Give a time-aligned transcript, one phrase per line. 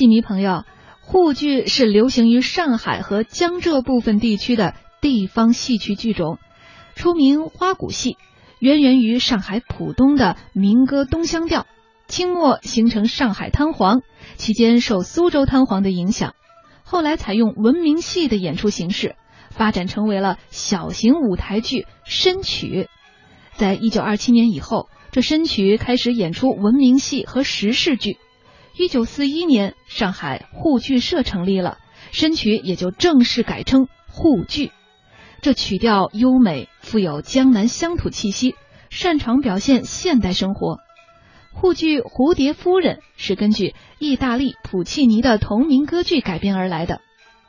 [0.00, 0.64] 戏迷朋友，
[1.02, 6.38] 沪剧是流行于上海和江浙部分地区的地方戏曲剧种，
[6.94, 8.16] 出名花鼓戏，
[8.60, 11.66] 渊源于上海浦东的民歌东乡调。
[12.08, 14.00] 清末形成上海滩黄，
[14.36, 16.34] 期间受苏州滩黄的影响，
[16.82, 19.16] 后来采用文明戏的演出形式，
[19.50, 22.88] 发展成为了小型舞台剧申曲。
[23.52, 28.16] 在一九二七年以后，这申曲开始演出文明戏和时事剧。
[28.80, 31.76] 一九四一年，上海沪剧社成立了，
[32.12, 34.72] 申曲也就正式改称沪剧。
[35.42, 38.54] 这曲调优美，富有江南乡土气息，
[38.88, 40.78] 擅长表现现代生活。
[41.52, 47.02] 沪剧《蝴蝶夫人》是根据意大利普契尼的同名歌剧改编而来的，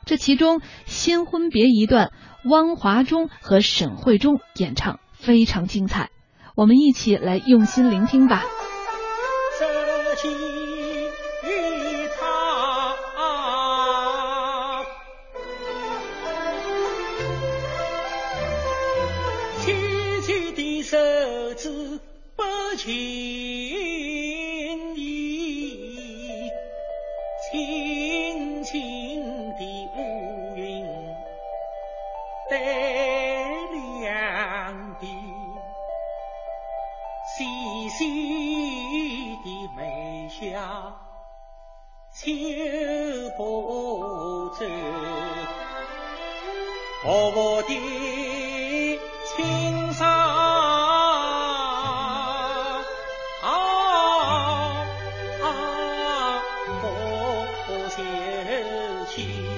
[0.04, 2.12] 这其中新婚别一段，
[2.44, 6.10] 汪华中和沈慧中演唱非常精彩，
[6.54, 8.42] 我们一起来用心聆听吧。
[32.52, 32.60] 在两
[35.00, 35.08] 边，
[37.34, 40.92] 细细的眉梢，
[42.12, 42.28] 秋
[43.38, 44.66] 波皱，
[47.02, 47.68] 薄薄的
[49.34, 50.04] 轻纱，
[56.82, 56.84] 薄
[57.88, 58.02] 袖
[59.06, 59.51] 轻。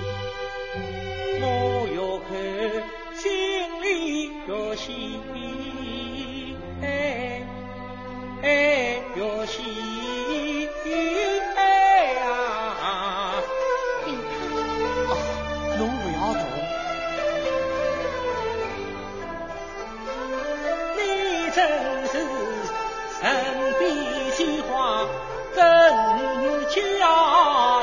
[26.75, 27.07] 真佳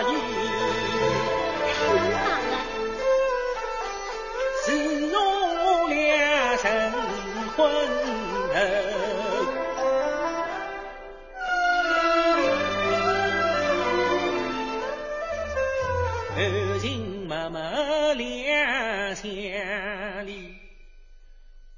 [0.03, 0.11] 意，
[4.65, 4.67] 是
[5.15, 6.91] 我俩成
[7.55, 7.55] 婚
[16.35, 16.43] 后
[16.81, 19.25] 情脉脉两相
[20.25, 20.53] 离，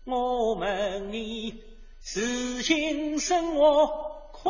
[0.06, 1.62] 我问你。
[2.06, 4.50] 自今生活可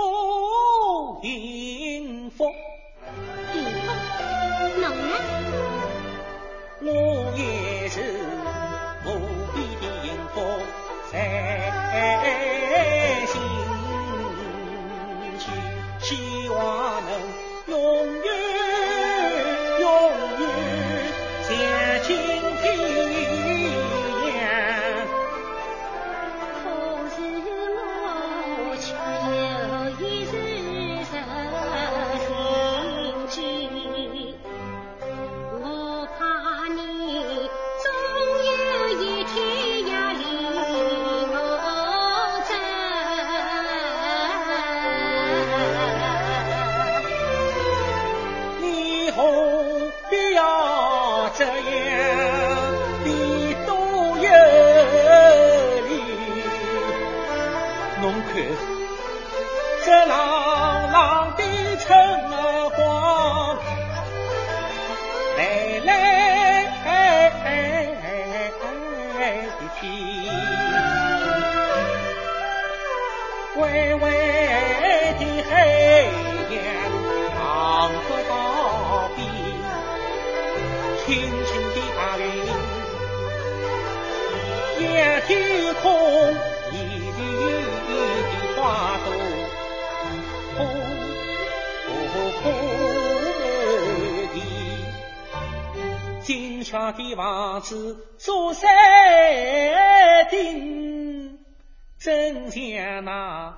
[1.22, 2.46] 幸福？
[3.52, 3.92] 幸福？
[4.80, 5.14] 侬呢？
[6.82, 6.88] 我
[7.38, 7.96] 也是
[51.44, 51.92] 这样
[53.04, 53.08] 的
[53.68, 53.70] 都
[54.16, 54.28] 有
[55.90, 55.92] 理，
[58.02, 58.32] 侬看
[59.84, 60.14] 这老
[81.14, 82.26] 轻轻的大云，
[84.96, 85.32] 仰天
[85.76, 85.86] 空，
[86.72, 86.74] 一
[87.20, 87.22] 缕
[87.88, 87.92] 的
[88.56, 88.58] 花
[89.06, 89.08] 朵，
[90.58, 90.60] 红
[92.42, 92.44] 红
[94.34, 94.36] 的，
[96.24, 98.68] 金桥的房子做山
[100.32, 101.38] 顶，
[102.00, 103.56] 真像那，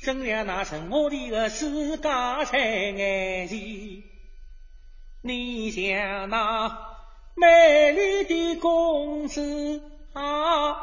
[0.00, 4.07] 真像那神话里的世家在眼前。
[5.20, 6.78] 你像那
[7.34, 9.82] 美丽的公子
[10.12, 10.76] 啊，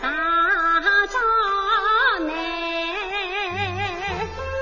[0.00, 0.08] 啥
[1.06, 1.18] 子
[2.24, 2.32] 呢？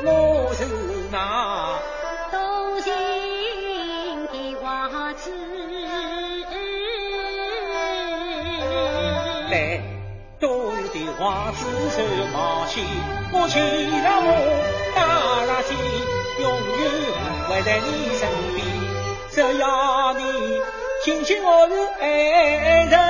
[0.05, 0.67] 我是
[1.13, 1.79] 那
[2.33, 2.93] 多情
[4.27, 5.31] 的娃子，
[9.49, 9.81] 来
[10.41, 12.03] 多的娃子手
[12.35, 12.85] 毛线，
[13.33, 13.63] 我牵
[14.03, 14.27] 了我。
[16.39, 16.91] 永远
[17.49, 18.67] 会在你身边。
[19.31, 20.61] 只要你
[21.05, 23.06] 轻轻我的爱人。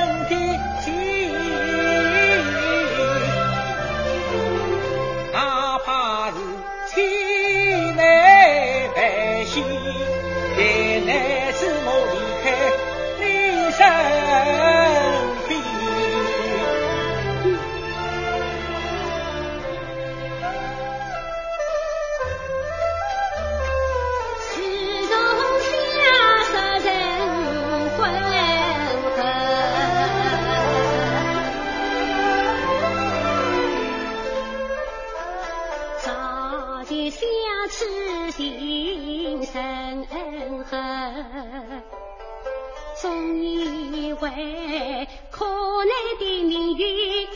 [36.86, 37.20] 早前相
[37.68, 40.76] 知情深厚，
[43.02, 45.90] 总以为可难
[46.20, 46.82] 的命运
[47.22, 47.26] 已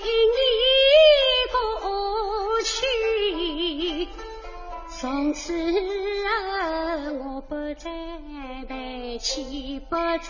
[1.50, 4.08] 过去。
[5.00, 5.52] 从此
[7.18, 7.90] 我不再
[8.68, 10.20] 悲戚，不再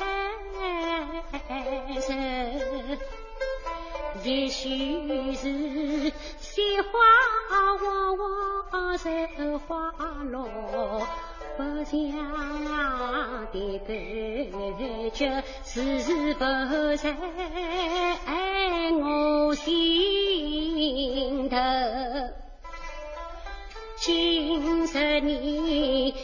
[2.00, 2.14] 愁。
[4.22, 6.90] 也许是鲜花
[7.82, 9.92] 往往愁花
[10.24, 10.46] 落，
[11.56, 12.00] 不想
[13.52, 13.90] 的感
[15.12, 16.44] 觉是不
[16.96, 17.16] 在
[18.92, 21.56] 我心头。
[23.96, 26.14] 今日你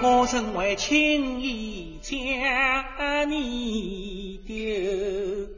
[0.00, 5.48] 我怎会轻易将你丢？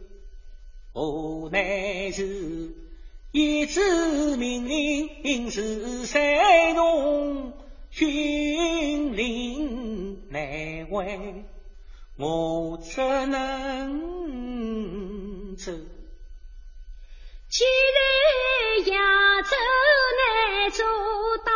[0.95, 2.73] 无奈是
[3.31, 7.53] 一纸命令是山东
[7.91, 11.45] 军令难违。
[12.17, 14.01] 我只能
[15.57, 15.73] 走。
[17.51, 19.51] 既然扬州
[20.21, 20.85] 难阻
[21.45, 21.51] 挡，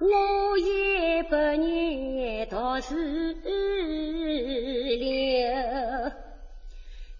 [0.00, 2.94] 我也不愿读书
[4.98, 5.08] 留。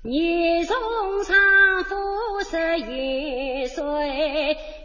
[0.02, 0.76] 年从
[1.24, 1.94] 长夫
[2.42, 3.82] 十元岁，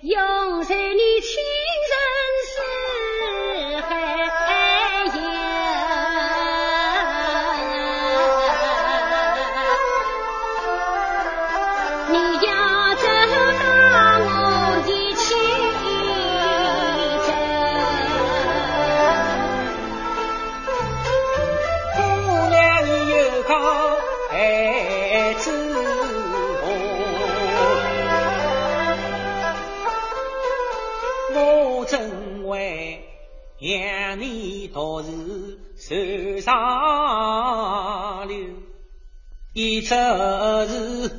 [0.04, 1.38] 永在你去
[34.15, 38.37] 你独自受上流？
[39.54, 41.09] 一则是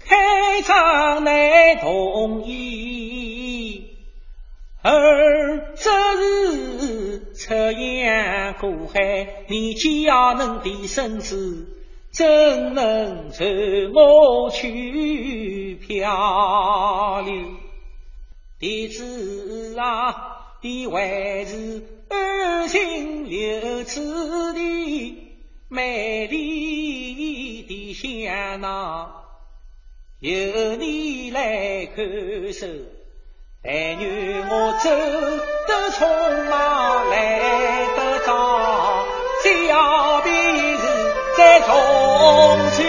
[0.00, 3.90] 开张难同意。
[4.82, 11.68] 儿则是出洋过海，年纪也能的身子，
[12.12, 13.44] 怎能受
[13.94, 17.34] 我去漂流？
[18.58, 29.12] 弟子啊，你还是安心留此地，美丽的香囊，
[30.20, 32.66] 由你来看守。
[33.62, 39.06] 但愿我走得匆忙，来得早，
[39.42, 40.32] 小便
[40.76, 40.82] 是
[41.36, 41.66] 再重
[42.76, 42.82] 举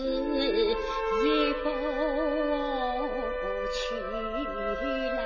[0.00, 1.66] 是一个
[3.70, 3.76] 娶
[5.10, 5.20] 来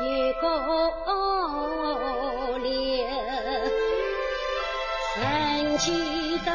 [0.00, 0.04] 一
[0.34, 0.44] 个
[2.58, 2.68] 留，
[5.78, 5.84] 记
[6.44, 6.48] 得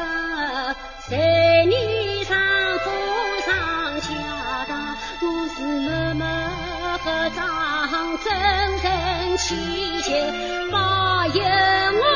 [2.64, 2.70] 上，
[5.20, 5.24] 我
[5.54, 6.24] 是妈妈
[6.96, 7.04] 和
[7.36, 7.38] 张
[8.18, 8.24] 真
[10.02, 10.08] 真，
[10.72, 12.15] 我。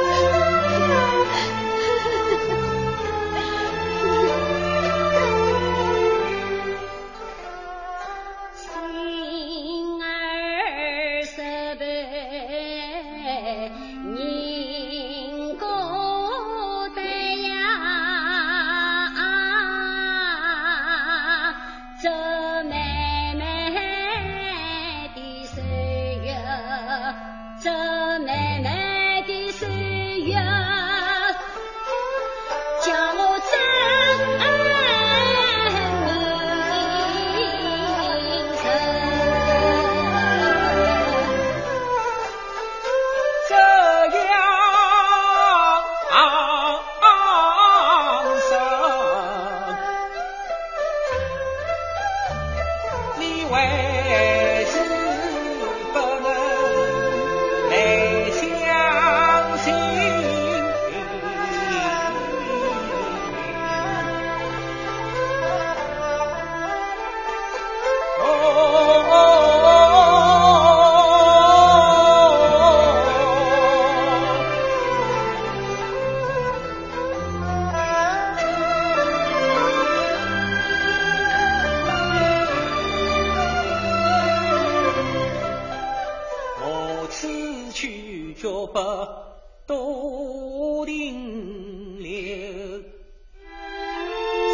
[53.51, 53.90] away.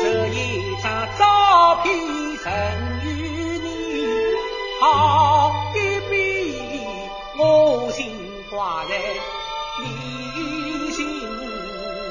[0.04, 0.38] 这一
[0.84, 0.86] 张
[1.18, 1.22] 照
[1.84, 1.86] 片
[2.38, 2.46] 曾
[3.04, 3.08] 与
[3.60, 3.66] 你
[4.80, 4.82] 好
[5.76, 5.78] 一
[6.10, 6.14] 比，
[7.40, 7.42] 我
[7.92, 8.00] 心
[8.50, 8.92] 挂在
[9.82, 9.86] 你
[10.92, 10.98] 心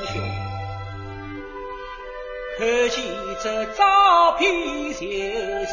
[0.06, 0.14] 胸。
[3.42, 4.44] 这照片
[4.92, 5.72] 就是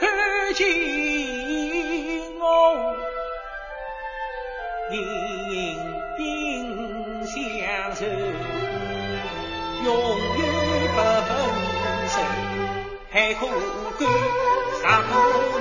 [0.00, 0.04] 看
[0.54, 1.35] 见。
[4.88, 4.94] 紧
[6.16, 6.20] 紧
[7.26, 7.34] 相
[7.96, 8.06] 守，
[9.84, 9.86] 永
[10.36, 10.40] 远
[10.94, 11.28] 不分
[12.08, 12.14] 手。
[13.10, 13.40] 海枯
[13.98, 14.08] 干，
[14.76, 15.12] 石破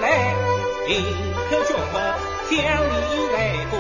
[0.02, 0.06] 烂，
[0.88, 0.92] 宁
[1.50, 2.58] 可绝笔，相
[3.34, 3.36] 来
[3.72, 3.74] 过。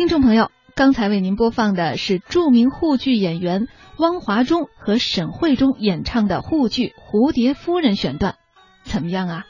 [0.00, 8.36] 听众朋友刚才为您播放的是著名沪剧演员汪华忠和沈慧忠演唱的沪剧蝴蝶夫人选段。
[8.82, 9.44] 怎么样啊？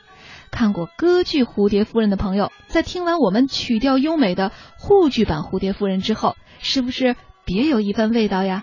[0.50, 7.14] 看过歌剧蝴蝶夫人的朋友在听完我们曲调优美的沪剧版蝴蝶夫人之后是不是
[7.44, 8.58] 别有一番味道呀？